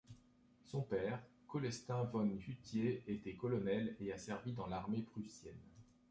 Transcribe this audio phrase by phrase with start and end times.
[0.65, 1.21] Son père,
[1.51, 5.61] Cölestin von Hutier était colonel et a servi dans l'armée prussienne.